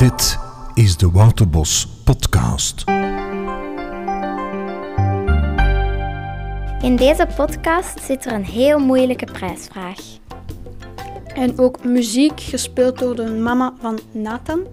Dit 0.00 0.38
is 0.74 0.96
de 0.96 1.10
Wouterbos 1.10 1.88
Podcast. 2.04 2.84
In 6.82 6.96
deze 6.96 7.28
podcast 7.36 8.00
zit 8.00 8.24
er 8.24 8.32
een 8.32 8.44
heel 8.44 8.78
moeilijke 8.78 9.24
prijsvraag. 9.24 9.98
En 11.34 11.58
ook 11.58 11.84
muziek, 11.84 12.40
gespeeld 12.40 12.98
door 12.98 13.16
de 13.16 13.30
mama 13.30 13.74
van 13.80 13.98
Nathan. 14.12 14.66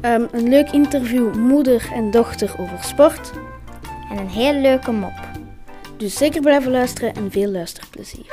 Ehm, 0.00 0.26
een 0.30 0.48
leuk 0.48 0.70
interview 0.70 1.34
moeder 1.34 1.90
en 1.94 2.10
dochter 2.10 2.54
over 2.58 2.84
sport. 2.84 3.32
En 4.10 4.18
een 4.18 4.30
heel 4.30 4.60
leuke 4.60 4.92
mop. 4.92 5.28
Dus 5.96 6.16
zeker 6.16 6.40
blijven 6.40 6.70
luisteren 6.70 7.14
en 7.14 7.30
veel 7.30 7.50
luisterplezier. 7.50 8.26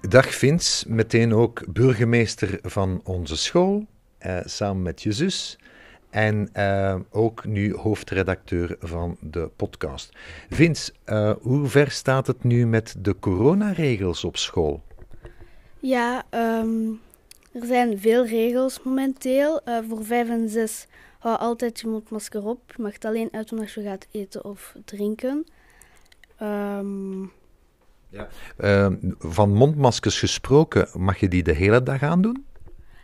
Dag 0.00 0.34
Vince, 0.34 0.92
meteen 0.92 1.34
ook 1.34 1.72
burgemeester 1.72 2.58
van 2.62 3.00
onze 3.04 3.36
school, 3.36 3.86
samen 4.44 4.82
met 4.82 5.02
je 5.02 5.12
zus. 5.12 5.58
En 6.10 6.48
eh, 6.52 6.96
ook 7.10 7.44
nu 7.44 7.74
hoofdredacteur 7.74 8.76
van 8.80 9.16
de 9.20 9.50
podcast. 9.56 10.16
Vince, 10.50 10.92
eh, 11.04 11.32
hoe 11.40 11.66
ver 11.66 11.90
staat 11.90 12.26
het 12.26 12.44
nu 12.44 12.66
met 12.66 12.94
de 12.98 13.18
coronaregels 13.18 14.24
op 14.24 14.36
school? 14.36 14.82
Ja, 15.80 16.24
ehm, 16.30 16.88
er 17.52 17.66
zijn 17.66 17.98
veel 17.98 18.26
regels 18.26 18.82
momenteel. 18.82 19.60
Eh, 19.64 19.78
voor 19.88 20.04
5 20.04 20.28
en 20.28 20.48
6 20.48 20.86
hou 21.18 21.38
altijd 21.38 21.80
je 21.80 21.86
mondmasker 21.86 22.44
op. 22.44 22.60
Je 22.76 22.82
mag 22.82 22.92
het 22.92 23.04
alleen 23.04 23.28
uitdoen 23.32 23.58
als 23.60 23.74
je 23.74 23.82
gaat 23.82 24.06
eten 24.10 24.44
of 24.44 24.74
drinken. 24.84 25.46
Ehm, 26.36 27.22
Eh, 28.56 28.92
van 29.18 29.52
mondmaskers 29.52 30.18
gesproken, 30.18 30.88
mag 30.94 31.18
je 31.20 31.28
die 31.28 31.42
de 31.42 31.52
hele 31.52 31.82
dag 31.82 32.02
aandoen? 32.02 32.46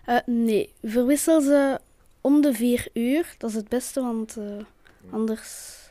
Eh, 0.07 0.19
nee, 0.27 0.73
verwissel 0.83 1.41
ze 1.41 1.81
om 2.21 2.41
de 2.41 2.55
4 2.55 2.89
uur. 2.93 3.35
Dat 3.39 3.51
is 3.51 3.57
het 3.57 3.69
beste, 3.69 4.01
want 4.01 4.37
eh, 4.37 4.45
anders 5.11 5.83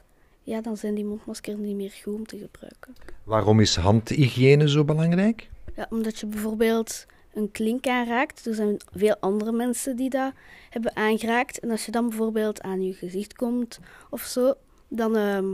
ja, 0.43 0.61
dan 0.61 0.77
zijn 0.77 0.95
die 0.95 1.05
mondmaskers 1.05 1.57
niet 1.57 1.75
meer 1.75 1.91
goed 2.03 2.13
om 2.13 2.25
te 2.25 2.37
gebruiken. 2.37 2.95
Waarom 3.23 3.59
is 3.59 3.75
handhygiëne 3.75 4.69
zo 4.69 4.83
belangrijk? 4.83 5.49
Ja, 5.75 5.87
omdat 5.89 6.19
je 6.19 6.25
bijvoorbeeld 6.25 7.05
een 7.33 7.51
klink 7.51 7.87
aanraakt. 7.87 8.45
Er 8.45 8.55
zijn 8.55 8.77
veel 8.93 9.15
andere 9.19 9.51
mensen 9.51 9.95
die 9.95 10.09
dat 10.09 10.33
hebben 10.69 10.95
aangeraakt. 10.95 11.59
En 11.59 11.71
als 11.71 11.85
je 11.85 11.91
dan 11.91 12.09
bijvoorbeeld 12.09 12.61
aan 12.61 12.81
je 12.81 12.93
gezicht 12.93 13.35
komt 13.35 13.79
of 14.09 14.21
zo, 14.21 14.53
dan, 14.87 15.15
ehm, 15.15 15.45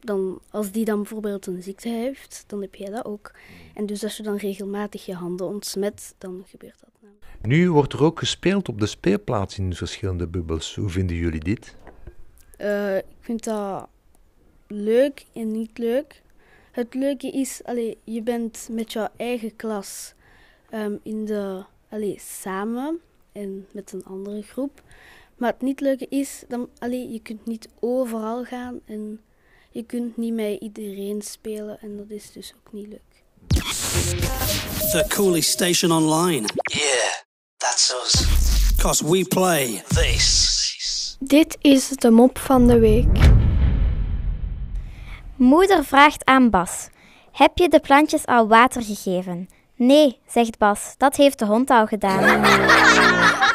dan 0.00 0.40
als 0.50 0.70
die 0.70 0.84
dan 0.84 0.96
bijvoorbeeld 0.96 1.46
een 1.46 1.62
ziekte 1.62 1.88
heeft, 1.88 2.44
dan 2.46 2.60
heb 2.60 2.74
jij 2.74 2.90
dat 2.90 3.04
ook. 3.04 3.32
En 3.74 3.86
dus 3.86 4.02
als 4.02 4.16
je 4.16 4.22
dan 4.22 4.36
regelmatig 4.36 5.06
je 5.06 5.14
handen 5.14 5.46
ontsmet, 5.46 6.14
dan 6.18 6.44
gebeurt 6.46 6.80
dat. 6.80 6.90
Nu 7.42 7.70
wordt 7.70 7.92
er 7.92 8.02
ook 8.02 8.18
gespeeld 8.18 8.68
op 8.68 8.80
de 8.80 8.86
speelplaats 8.86 9.58
in 9.58 9.74
verschillende 9.74 10.26
bubbels. 10.26 10.74
Hoe 10.74 10.88
vinden 10.88 11.16
jullie 11.16 11.40
dit? 11.40 11.76
Eh, 12.56 12.96
ik 12.96 13.04
vind 13.20 13.44
dat 13.44 13.88
leuk 14.66 15.26
en 15.32 15.50
niet 15.50 15.78
leuk. 15.78 16.22
Het 16.70 16.94
leuke 16.94 17.30
is, 17.30 17.60
allee, 17.64 17.98
je 18.04 18.22
bent 18.22 18.68
met 18.70 18.92
jouw 18.92 19.08
eigen 19.16 19.56
klas 19.56 20.14
ehm, 20.70 20.96
in 21.02 21.24
de, 21.24 21.64
allee, 21.88 22.18
samen 22.18 23.00
en 23.32 23.66
met 23.72 23.92
een 23.92 24.04
andere 24.04 24.42
groep. 24.42 24.82
Maar 25.36 25.52
het 25.52 25.62
niet 25.62 25.80
leuke 25.80 26.06
is, 26.08 26.44
dan, 26.48 26.68
allee, 26.78 27.12
je 27.12 27.20
kunt 27.20 27.46
niet 27.46 27.68
overal 27.78 28.44
gaan 28.44 28.80
en 28.84 29.20
je 29.70 29.82
kunt 29.82 30.16
niet 30.16 30.34
met 30.34 30.60
iedereen 30.60 31.22
spelen 31.22 31.80
en 31.80 31.96
dat 31.96 32.10
is 32.10 32.32
dus 32.32 32.54
ook 32.56 32.72
niet 32.72 32.88
leuk. 32.88 33.22
The 34.90 35.04
coolest 35.08 35.50
station 35.50 35.92
online. 35.92 36.48
Yeah, 36.62 37.12
that's 37.56 37.94
us. 38.04 38.24
Cause 38.76 39.10
we 39.10 39.24
play 39.24 39.82
This. 39.88 41.16
Dit 41.20 41.56
is 41.60 41.88
de 41.88 42.10
mop 42.10 42.38
van 42.38 42.66
de 42.66 42.78
week. 42.78 43.30
Moeder 45.36 45.84
vraagt 45.84 46.24
aan 46.24 46.50
Bas: 46.50 46.88
Heb 47.32 47.58
je 47.58 47.68
de 47.68 47.80
plantjes 47.80 48.26
al 48.26 48.48
water 48.48 48.82
gegeven? 48.82 49.48
Nee, 49.76 50.18
zegt 50.26 50.58
Bas, 50.58 50.94
dat 50.96 51.16
heeft 51.16 51.38
de 51.38 51.46
hond 51.46 51.70
al 51.70 51.86
gedaan. 51.86 52.44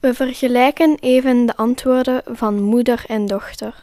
We 0.00 0.14
vergelijken 0.14 0.96
even 1.00 1.46
de 1.46 1.56
antwoorden 1.56 2.22
van 2.26 2.62
moeder 2.62 3.04
en 3.06 3.26
dochter. 3.26 3.82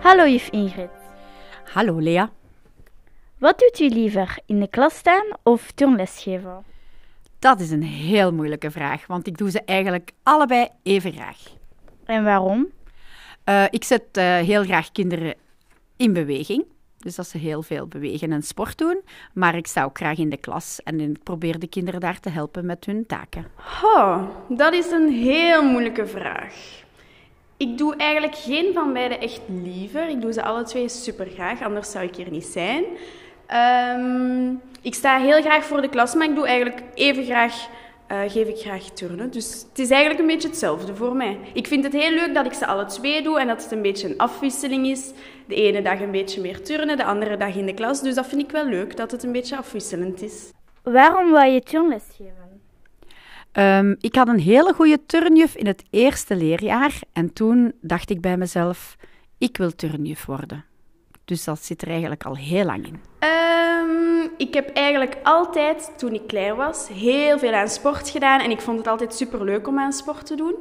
Hallo 0.00 0.26
juf 0.28 0.48
Ingrid. 0.50 0.90
Hallo 1.72 1.98
Lea. 1.98 2.30
Wat 3.38 3.58
doet 3.58 3.80
u 3.80 3.88
liever, 3.94 4.38
in 4.46 4.60
de 4.60 4.68
klas 4.68 4.94
staan 4.96 5.26
of 5.42 5.70
turnles 5.70 6.22
geven? 6.22 6.64
Dat 7.38 7.60
is 7.60 7.70
een 7.70 7.82
heel 7.82 8.32
moeilijke 8.32 8.70
vraag, 8.70 9.06
want 9.06 9.26
ik 9.26 9.38
doe 9.38 9.50
ze 9.50 9.62
eigenlijk 9.64 10.12
allebei 10.22 10.68
even 10.82 11.12
graag. 11.12 11.38
En 12.04 12.24
waarom? 12.24 12.68
Eh, 13.44 13.64
ik 13.70 13.84
zet 13.84 14.04
eh, 14.12 14.24
heel 14.24 14.64
graag 14.64 14.92
kinderen 14.92 15.34
in 15.96 16.12
beweging, 16.12 16.64
dus 17.00 17.14
dat 17.14 17.26
ze 17.26 17.38
heel 17.38 17.62
veel 17.62 17.86
bewegen 17.86 18.32
en 18.32 18.42
sport 18.42 18.78
doen. 18.78 19.00
Maar 19.34 19.54
ik 19.54 19.66
sta 19.66 19.84
ook 19.84 19.96
graag 19.96 20.18
in 20.18 20.30
de 20.30 20.36
klas 20.36 20.80
en 20.84 21.00
ik 21.00 21.22
probeer 21.22 21.58
de 21.58 21.68
kinderen 21.68 22.00
daar 22.00 22.20
te 22.20 22.30
helpen 22.30 22.66
met 22.66 22.84
hun 22.84 23.06
taken. 23.06 23.46
Oh, 23.82 24.22
dat 24.48 24.72
is 24.72 24.90
een 24.90 25.10
heel 25.10 25.62
moeilijke 25.62 26.06
vraag. 26.06 26.54
Ik 27.56 27.78
doe 27.78 27.96
eigenlijk 27.96 28.34
geen 28.34 28.74
van 28.74 28.92
beide 28.92 29.18
echt 29.18 29.40
liever. 29.48 30.08
Ik 30.08 30.20
doe 30.20 30.32
ze 30.32 30.42
alle 30.42 30.62
twee 30.62 30.88
super 30.88 31.26
graag, 31.26 31.62
anders 31.62 31.90
zou 31.90 32.04
ik 32.04 32.16
hier 32.16 32.30
niet 32.30 32.44
zijn. 32.44 32.84
Ehm, 33.46 34.54
ik 34.82 34.94
sta 34.94 35.18
heel 35.18 35.40
graag 35.40 35.64
voor 35.64 35.80
de 35.80 35.88
klas, 35.88 36.14
maar 36.14 36.28
ik 36.28 36.34
doe 36.34 36.46
eigenlijk 36.46 36.82
even 36.94 37.24
graag, 37.24 37.68
eh, 38.10 38.20
geef 38.26 38.48
ik 38.48 38.58
graag 38.58 38.82
turnen. 38.82 39.30
Dus 39.30 39.66
het 39.68 39.78
is 39.78 39.90
eigenlijk 39.90 40.20
een 40.20 40.26
beetje 40.26 40.48
hetzelfde 40.48 40.94
voor 40.94 41.16
mij. 41.16 41.38
Ik 41.52 41.66
vind 41.66 41.84
het 41.84 41.92
heel 41.92 42.10
leuk 42.10 42.34
dat 42.34 42.46
ik 42.46 42.52
ze 42.52 42.66
alle 42.66 42.84
twee 42.84 43.22
doe 43.22 43.40
en 43.40 43.46
dat 43.46 43.62
het 43.62 43.72
een 43.72 43.82
beetje 43.82 44.08
een 44.08 44.18
afwisseling 44.18 44.86
is. 44.86 45.12
De 45.46 45.54
ene 45.54 45.82
dag 45.82 46.00
een 46.00 46.10
beetje 46.10 46.40
meer 46.40 46.62
turnen, 46.62 46.96
de 46.96 47.04
andere 47.04 47.36
dag 47.36 47.54
in 47.54 47.66
de 47.66 47.74
klas. 47.74 48.02
Dus 48.02 48.14
dat 48.14 48.26
vind 48.26 48.42
ik 48.42 48.50
wel 48.50 48.66
leuk, 48.66 48.96
dat 48.96 49.10
het 49.10 49.22
een 49.22 49.32
beetje 49.32 49.56
afwisselend 49.56 50.22
is. 50.22 50.50
Waarom 50.82 51.30
wil 51.30 51.40
je 51.40 51.60
turnles 51.60 52.04
geven? 52.16 52.60
Ehm, 53.52 53.94
ik 54.00 54.14
had 54.14 54.28
een 54.28 54.40
hele 54.40 54.72
goede 54.72 55.06
turnjuf 55.06 55.54
in 55.54 55.66
het 55.66 55.82
eerste 55.90 56.36
leerjaar 56.36 57.00
en 57.12 57.32
toen 57.32 57.72
dacht 57.80 58.10
ik 58.10 58.20
bij 58.20 58.36
mezelf, 58.36 58.96
ik 59.38 59.56
wil 59.56 59.74
turnjuf 59.74 60.26
worden. 60.26 60.64
Dus 61.24 61.44
dat 61.44 61.64
zit 61.64 61.82
er 61.82 61.88
eigenlijk 61.88 62.24
al 62.24 62.36
heel 62.36 62.64
lang 62.64 62.86
in. 62.86 63.00
Ehm, 63.18 64.19
ik 64.50 64.56
heb 64.56 64.76
eigenlijk 64.76 65.16
altijd, 65.22 65.92
toen 65.96 66.12
ik 66.12 66.26
klein 66.26 66.56
was, 66.56 66.88
heel 66.88 67.38
veel 67.38 67.52
aan 67.52 67.68
sport 67.68 68.10
gedaan. 68.10 68.40
En 68.40 68.50
ik 68.50 68.60
vond 68.60 68.78
het 68.78 68.86
altijd 68.86 69.14
superleuk 69.14 69.68
om 69.68 69.78
aan 69.78 69.92
sport 69.92 70.26
te 70.26 70.34
doen. 70.34 70.54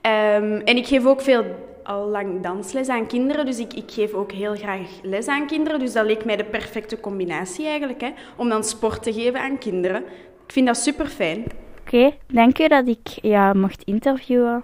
Ehm, 0.00 0.60
en 0.64 0.76
ik 0.76 0.86
geef 0.86 1.06
ook 1.06 1.20
veel, 1.20 1.44
al 1.84 2.06
lang 2.06 2.42
dansles 2.42 2.88
aan 2.88 3.06
kinderen. 3.06 3.46
Dus 3.46 3.58
ik, 3.58 3.72
ik 3.72 3.90
geef 3.90 4.12
ook 4.12 4.32
heel 4.32 4.54
graag 4.54 4.88
les 5.02 5.26
aan 5.26 5.46
kinderen. 5.46 5.78
Dus 5.78 5.92
dat 5.92 6.06
leek 6.06 6.24
mij 6.24 6.36
de 6.36 6.44
perfecte 6.44 7.00
combinatie 7.00 7.66
eigenlijk. 7.66 8.00
Hè, 8.00 8.10
om 8.36 8.48
dan 8.48 8.64
sport 8.64 9.02
te 9.02 9.12
geven 9.12 9.40
aan 9.40 9.58
kinderen. 9.58 10.02
Ik 10.46 10.52
vind 10.52 10.66
dat 10.66 10.76
super 10.76 11.06
fijn. 11.06 11.44
Oké, 11.80 12.12
dank 12.26 12.58
u 12.58 12.68
dat 12.68 12.88
ik 12.88 13.08
jou 13.22 13.58
mocht 13.58 13.82
interviewen. 13.82 14.62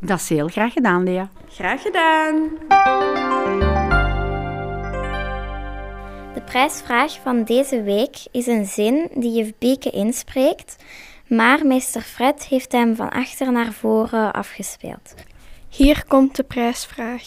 Dat 0.00 0.18
is 0.18 0.28
heel 0.28 0.48
graag 0.48 0.72
gedaan, 0.72 1.04
Lea. 1.04 1.28
Graag 1.48 1.82
gedaan. 1.82 2.50
De 6.36 6.42
prijsvraag 6.42 7.20
van 7.20 7.44
deze 7.44 7.82
week 7.82 8.16
is 8.30 8.46
een 8.46 8.66
zin 8.66 9.08
die 9.14 9.32
juf 9.32 9.52
Bieke 9.58 9.90
inspreekt, 9.90 10.76
maar 11.26 11.66
meester 11.66 12.00
Fred 12.00 12.44
heeft 12.44 12.72
hem 12.72 12.96
van 12.96 13.10
achter 13.10 13.52
naar 13.52 13.72
voren 13.72 14.32
afgespeeld. 14.32 15.14
Hier 15.68 16.04
komt 16.06 16.36
de 16.36 16.42
prijsvraag. 16.42 17.22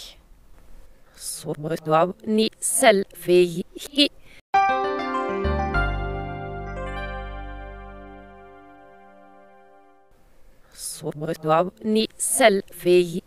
ni 2.24 2.50
selfie. 2.60 3.66
ni 11.82 12.08
selfie. 12.16 13.24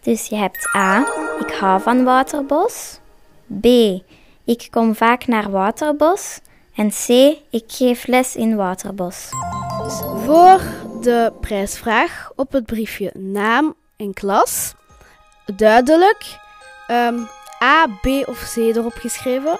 Dus 0.00 0.26
je 0.26 0.36
hebt 0.36 0.74
A. 0.76 0.98
Ik 1.40 1.50
hou 1.50 1.80
van 1.80 2.04
Waterbos. 2.04 2.98
B. 3.60 3.66
Ik 4.44 4.68
kom 4.70 4.94
vaak 4.94 5.26
naar 5.26 5.50
Waterbos. 5.50 6.40
En 6.74 6.88
C. 6.88 7.08
Ik 7.50 7.64
geef 7.66 8.06
les 8.06 8.36
in 8.36 8.56
Waterbos. 8.56 9.28
Voor 10.24 10.60
de 11.00 11.32
prijsvraag 11.40 12.32
op 12.36 12.52
het 12.52 12.66
briefje 12.66 13.10
naam 13.14 13.74
en 13.96 14.12
klas 14.12 14.74
duidelijk 15.56 16.38
ehm, 16.86 17.18
A, 17.64 17.86
B 17.86 18.06
of 18.06 18.52
C 18.54 18.56
erop 18.56 18.92
geschreven. 18.92 19.58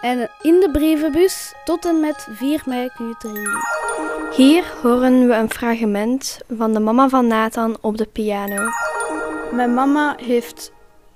En 0.00 0.30
in 0.42 0.60
de 0.60 0.68
brievenbus 0.72 1.54
tot 1.64 1.84
en 1.84 2.00
met 2.00 2.28
4 2.30 2.62
mei 2.66 2.90
kun 2.96 3.06
je 3.06 3.14
het 3.14 3.24
erin 3.24 3.44
doen. 3.44 3.62
Hier 4.36 4.64
horen 4.82 5.26
we 5.26 5.34
een 5.34 5.50
fragment 5.50 6.38
van 6.56 6.72
de 6.72 6.80
mama 6.80 7.08
van 7.08 7.26
Nathan 7.26 7.76
op 7.80 7.96
de 7.96 8.06
piano. 8.06 8.62
Mijn 9.52 9.74
mama 9.74 10.16
heeft 10.16 10.72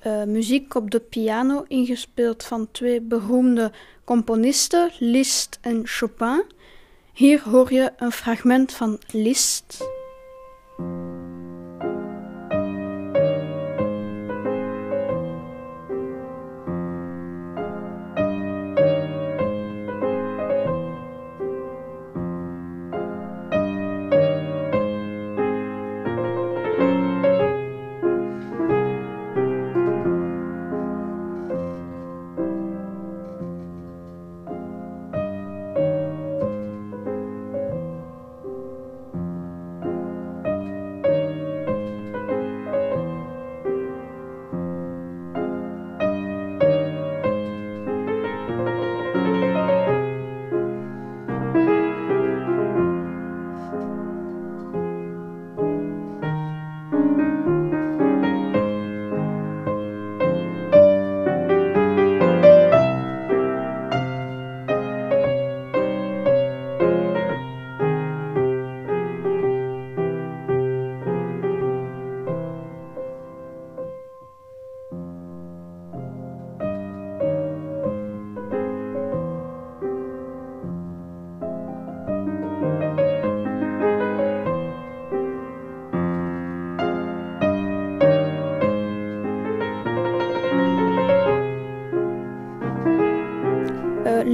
eh, 0.08 0.24
muziek 0.24 0.74
op 0.74 0.90
de 0.90 1.00
piano, 1.00 1.64
ingespeeld 1.66 2.44
van 2.44 2.68
twee 2.70 3.00
beroemde 3.00 3.72
componisten, 4.04 4.90
Liszt 4.98 5.58
en 5.60 5.80
Chopin. 5.84 6.44
Hier 7.12 7.42
hoor 7.48 7.72
je 7.72 7.92
een 7.96 8.12
fragment 8.12 8.72
van 8.72 8.98
Liszt. 9.12 9.84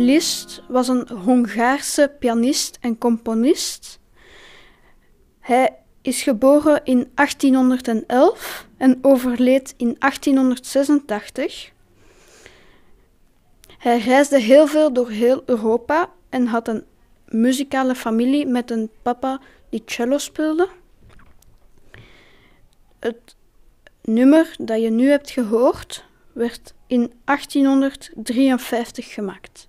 Liszt 0.05 0.63
was 0.69 0.89
een 0.89 1.09
Hongaarse 1.09 2.13
pianist 2.19 2.79
en 2.81 2.99
componist. 2.99 3.99
Hij 5.41 5.77
is 6.03 6.23
geboren 6.23 6.81
in 6.85 7.11
1811 7.15 8.69
en 8.77 8.99
overleed 9.03 9.75
in 9.77 9.97
1886. 9.99 11.73
Hij 13.79 13.99
reisde 13.99 14.41
heel 14.41 14.67
veel 14.67 14.93
door 14.93 15.11
heel 15.11 15.43
Europa 15.47 16.11
en 16.29 16.47
had 16.47 16.69
een 16.69 16.85
muzikale 17.29 17.95
familie 17.95 18.47
met 18.47 18.71
een 18.71 18.91
papa 19.03 19.41
die 19.69 19.83
cello 19.87 20.19
speelde. 20.19 20.69
Het 22.99 23.37
nummer 24.03 24.55
dat 24.59 24.81
je 24.81 24.91
nu 24.91 25.09
hebt 25.09 25.31
gehoord 25.31 26.05
werd 26.33 26.75
in 26.87 27.13
1853 27.25 29.15
gemaakt. 29.15 29.69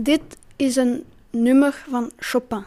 Dit 0.00 0.38
is 0.56 0.76
een 0.76 1.04
nummer 1.30 1.84
van 1.88 2.10
Chopin. 2.16 2.64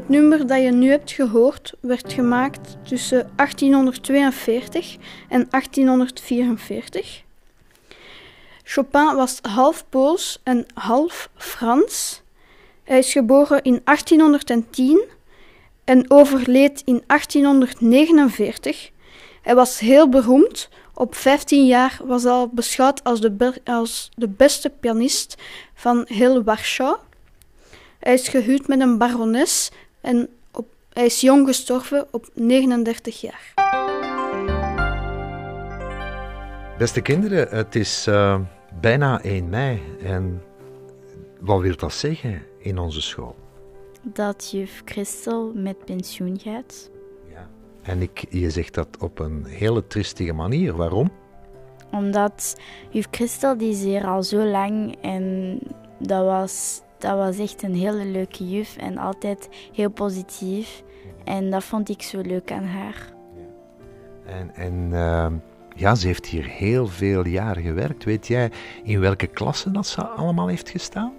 Het 0.00 0.08
nummer 0.08 0.46
dat 0.46 0.62
je 0.62 0.70
nu 0.70 0.90
hebt 0.90 1.10
gehoord 1.10 1.74
werd 1.80 2.12
gemaakt 2.12 2.76
tussen 2.82 3.30
1842 3.36 4.96
en 5.28 5.46
1844. 5.50 7.22
Chopin 8.62 9.14
was 9.14 9.38
half 9.42 9.84
Pools 9.88 10.40
en 10.42 10.66
half 10.74 11.30
Frans. 11.36 12.22
Hij 12.84 12.98
is 12.98 13.12
geboren 13.12 13.62
in 13.62 13.80
1810 13.84 15.02
en 15.84 16.10
overleed 16.10 16.82
in 16.84 17.02
1849. 17.06 18.90
Hij 19.42 19.54
was 19.54 19.78
heel 19.78 20.08
beroemd. 20.08 20.68
Op 20.94 21.14
15 21.14 21.66
jaar 21.66 22.00
was 22.04 22.22
hij 22.22 22.32
al 22.32 22.48
beschouwd 22.48 23.04
als 23.04 23.20
de, 23.20 23.54
als 23.64 24.10
de 24.14 24.28
beste 24.28 24.70
pianist 24.70 25.34
van 25.74 26.04
heel 26.08 26.42
Warschau. 26.42 26.96
Hij 27.98 28.14
is 28.14 28.28
gehuwd 28.28 28.66
met 28.66 28.80
een 28.80 28.98
barones 28.98 29.70
en 30.00 30.28
op, 30.52 30.66
hij 30.92 31.04
is 31.04 31.20
jong 31.20 31.46
gestorven 31.46 32.06
op 32.10 32.28
39 32.34 33.20
jaar. 33.20 33.52
Beste 36.78 37.00
kinderen, 37.00 37.48
het 37.48 37.74
is 37.74 38.06
uh, 38.08 38.40
bijna 38.80 39.22
1 39.22 39.48
mei. 39.48 39.80
En 40.02 40.42
wat 41.40 41.60
wil 41.60 41.76
dat 41.76 41.92
zeggen 41.92 42.42
in 42.58 42.78
onze 42.78 43.00
school? 43.00 43.36
Dat 44.02 44.50
juf 44.50 44.82
Christel 44.84 45.52
met 45.54 45.84
pensioen 45.84 46.38
gaat. 46.38 46.90
Ja. 47.32 47.48
En 47.82 48.02
ik, 48.02 48.24
je 48.30 48.50
zegt 48.50 48.74
dat 48.74 48.88
op 48.98 49.18
een 49.18 49.44
hele 49.44 49.86
tristige 49.86 50.32
manier. 50.32 50.76
Waarom? 50.76 51.10
Omdat 51.90 52.60
juf 52.90 53.06
Christel 53.10 53.56
die 53.56 53.70
is 53.70 53.82
hier 53.82 54.06
al 54.06 54.22
zo 54.22 54.44
lang 54.44 54.96
en 55.00 55.58
dat 55.98 56.24
was 56.24 56.82
dat 57.00 57.16
was 57.16 57.38
echt 57.38 57.62
een 57.62 57.74
hele 57.74 58.04
leuke 58.04 58.48
juf 58.48 58.76
en 58.76 58.98
altijd 58.98 59.48
heel 59.72 59.90
positief. 59.90 60.82
En 61.24 61.50
dat 61.50 61.64
vond 61.64 61.88
ik 61.88 62.02
zo 62.02 62.20
leuk 62.20 62.52
aan 62.52 62.64
haar. 62.64 63.12
En, 64.26 64.54
en 64.54 64.88
uh, 64.90 65.26
ja, 65.76 65.94
ze 65.94 66.06
heeft 66.06 66.26
hier 66.26 66.44
heel 66.44 66.86
veel 66.86 67.26
jaren 67.26 67.62
gewerkt. 67.62 68.04
Weet 68.04 68.26
jij 68.26 68.50
in 68.82 69.00
welke 69.00 69.26
klasse 69.26 69.70
dat 69.70 69.86
ze 69.86 70.06
allemaal 70.06 70.46
heeft 70.46 70.68
gestaan? 70.68 71.12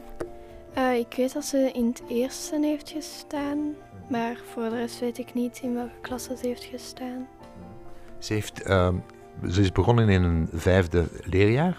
Uh, 0.77 0.97
ik 0.97 1.13
weet 1.17 1.33
dat 1.33 1.45
ze 1.45 1.71
in 1.73 1.87
het 1.87 2.03
eerste 2.07 2.57
heeft 2.61 2.89
gestaan, 2.89 3.73
maar 4.09 4.41
voor 4.51 4.69
de 4.69 4.75
rest 4.75 4.99
weet 4.99 5.17
ik 5.17 5.33
niet 5.33 5.59
in 5.63 5.73
welke 5.73 5.99
klasse 6.01 6.37
ze 6.37 6.47
heeft 6.47 6.63
gestaan. 6.63 7.27
Ze, 8.17 8.33
heeft, 8.33 8.67
uh, 8.67 8.89
ze 9.49 9.61
is 9.61 9.71
begonnen 9.71 10.09
in 10.09 10.23
een 10.23 10.49
vijfde 10.53 11.07
leerjaar, 11.23 11.77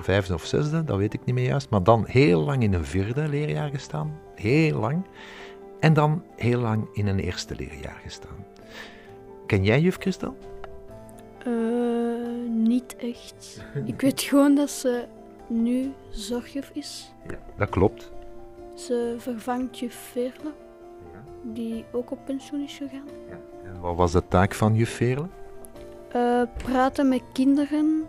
vijfde 0.00 0.34
of 0.34 0.44
zesde, 0.44 0.84
dat 0.84 0.96
weet 0.96 1.14
ik 1.14 1.24
niet 1.24 1.34
meer 1.34 1.48
juist. 1.48 1.70
Maar 1.70 1.82
dan 1.82 2.04
heel 2.06 2.40
lang 2.40 2.62
in 2.62 2.72
een 2.72 2.84
vierde 2.84 3.28
leerjaar 3.28 3.70
gestaan. 3.70 4.18
Heel 4.34 4.78
lang. 4.78 5.04
En 5.80 5.92
dan 5.92 6.22
heel 6.36 6.60
lang 6.60 6.88
in 6.92 7.06
een 7.06 7.18
eerste 7.18 7.54
leerjaar 7.56 8.00
gestaan. 8.02 8.44
Ken 9.46 9.64
jij 9.64 9.80
juf 9.80 9.96
Christel? 9.98 10.36
Uh, 11.46 12.48
niet 12.48 12.96
echt. 12.96 13.64
ik 13.84 14.00
weet 14.00 14.20
gewoon 14.22 14.54
dat 14.54 14.70
ze 14.70 15.04
nu 15.46 15.92
zorgjuf 16.10 16.70
is. 16.72 17.12
Ja, 17.28 17.38
dat 17.56 17.68
klopt. 17.68 18.10
Ze 18.74 19.14
vervangt 19.18 19.78
juf 19.78 19.94
Veerle, 19.94 20.52
die 21.42 21.84
ook 21.92 22.10
op 22.10 22.18
pensioen 22.24 22.62
is 22.62 22.76
gegaan. 22.76 23.06
Ja. 23.28 23.38
En 23.64 23.80
wat 23.80 23.96
was 23.96 24.12
de 24.12 24.22
taak 24.28 24.54
van 24.54 24.74
juf 24.74 24.90
Veerle? 24.90 25.26
Uh, 26.16 26.42
praten 26.56 27.08
met 27.08 27.22
kinderen 27.32 28.06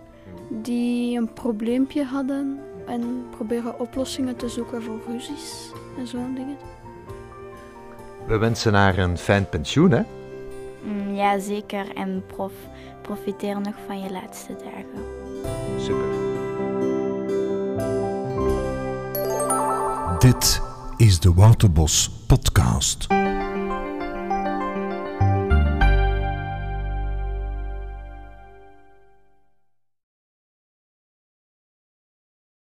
die 0.48 1.18
een 1.18 1.34
probleempje 1.34 2.04
hadden 2.04 2.60
en 2.86 3.26
proberen 3.30 3.80
oplossingen 3.80 4.36
te 4.36 4.50
zoeken 4.50 4.84
voor 4.84 5.00
ruzies 5.08 5.72
en 5.98 6.08
zo'n 6.08 6.36
dingen. 6.36 6.58
We 8.28 8.38
wensen 8.38 8.74
haar 8.74 8.98
een 8.98 9.18
fijn 9.18 9.50
pensioen, 9.50 9.92
hè? 9.92 10.02
Mm, 10.84 11.14
ja, 11.16 11.40
zeker. 11.40 11.96
En 11.96 12.24
prof, 12.28 12.54
profiteer 13.02 13.62
nog 13.62 13.76
van 13.88 14.00
je 14.00 14.12
laatste 14.12 14.56
dagen. 14.56 15.06
Super. 15.78 16.22
Dit 20.20 20.62
is 20.98 21.20
de 21.20 21.34
Waterbos 21.34 22.10
Podcast. 22.28 23.08